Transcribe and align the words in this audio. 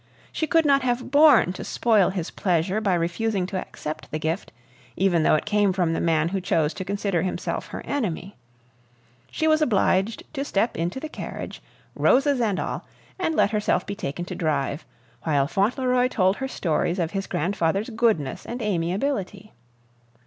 She 0.31 0.47
could 0.47 0.65
not 0.65 0.81
have 0.81 1.11
borne 1.11 1.53
to 1.53 1.63
spoil 1.63 2.09
his 2.09 2.31
pleasure 2.31 2.81
by 2.81 2.95
refusing 2.95 3.45
to 3.45 3.57
accept 3.61 4.09
the 4.09 4.17
gift 4.17 4.51
even 4.97 5.21
though 5.21 5.35
it 5.35 5.45
came 5.45 5.71
from 5.71 5.93
the 5.93 6.01
man 6.01 6.29
who 6.29 6.41
chose 6.41 6.73
to 6.73 6.83
consider 6.83 7.21
himself 7.21 7.67
her 7.67 7.85
enemy. 7.85 8.35
She 9.29 9.47
was 9.47 9.61
obliged 9.61 10.23
to 10.33 10.43
step 10.43 10.75
into 10.75 10.99
the 10.99 11.07
carriage, 11.07 11.61
roses 11.93 12.41
and 12.41 12.59
all, 12.59 12.83
and 13.19 13.35
let 13.35 13.51
herself 13.51 13.85
be 13.85 13.93
taken 13.93 14.25
to 14.25 14.33
drive, 14.35 14.85
while 15.21 15.45
Fauntleroy 15.47 16.07
told 16.07 16.37
her 16.37 16.47
stories 16.47 16.97
of 16.97 17.11
his 17.11 17.27
grandfather's 17.27 17.91
goodness 17.91 18.43
and 18.43 18.59
amiability. 18.59 19.51